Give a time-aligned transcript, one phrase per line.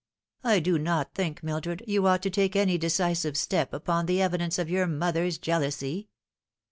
[0.43, 4.57] I do not think, Mildred, you ought to take any decisive step upon the evidence
[4.57, 6.09] of your mother's jealousy."